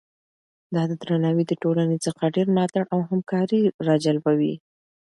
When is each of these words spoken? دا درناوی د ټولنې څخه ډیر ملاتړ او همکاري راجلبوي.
دا 0.73 0.81
درناوی 1.01 1.43
د 1.47 1.53
ټولنې 1.63 1.97
څخه 2.05 2.23
ډیر 2.35 2.47
ملاتړ 2.55 2.83
او 2.93 2.99
همکاري 3.09 3.61
راجلبوي. 3.87 4.53